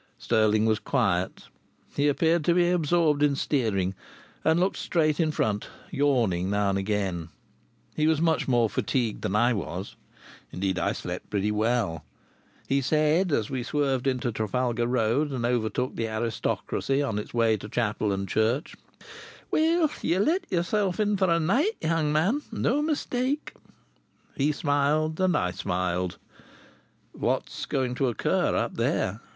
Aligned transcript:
Stirling 0.17 0.65
was 0.65 0.79
quiet. 0.79 1.43
He 1.95 2.07
appeared 2.07 2.43
to 2.45 2.55
be 2.55 2.71
absorbed 2.71 3.21
in 3.21 3.35
steering, 3.35 3.93
and 4.43 4.59
looked 4.59 4.77
straight 4.77 5.19
in 5.19 5.31
front, 5.31 5.67
yawning 5.91 6.49
now 6.49 6.69
and 6.71 6.79
again. 6.79 7.29
He 7.95 8.07
was 8.07 8.19
much 8.19 8.47
more 8.47 8.67
fatigued 8.67 9.21
than 9.21 9.35
I 9.35 9.53
was. 9.53 9.95
Indeed, 10.51 10.79
I 10.79 10.87
had 10.87 10.95
slept 10.95 11.29
pretty 11.29 11.51
well. 11.51 12.03
He 12.67 12.81
said, 12.81 13.31
as 13.31 13.51
we 13.51 13.61
swerved 13.61 14.07
into 14.07 14.31
Trafalgar 14.31 14.87
Road 14.87 15.29
and 15.29 15.45
overtook 15.45 15.95
the 15.95 16.07
aristocracy 16.07 17.03
on 17.03 17.19
its 17.19 17.31
way 17.31 17.55
to 17.57 17.69
chapel 17.69 18.11
and 18.11 18.27
church: 18.27 18.75
"Well, 19.51 19.91
ye 20.01 20.17
let 20.17 20.45
yeself 20.51 20.99
in 20.99 21.15
for 21.15 21.29
a 21.29 21.39
night, 21.39 21.77
young 21.79 22.11
man! 22.11 22.41
No 22.51 22.81
mistake!" 22.81 23.53
He 24.35 24.51
smiled, 24.51 25.21
and 25.21 25.37
I 25.37 25.51
smiled. 25.51 26.17
"What's 27.11 27.67
going 27.67 27.93
to 27.93 28.07
occur 28.07 28.55
up 28.55 28.77
there?" 28.77 29.21